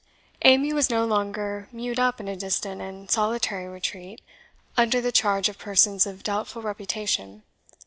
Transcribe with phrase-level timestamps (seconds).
[0.41, 4.19] Amy was no longer mewed up in a distant and solitary retreat
[4.75, 7.43] under the charge of persons of doubtful reputation.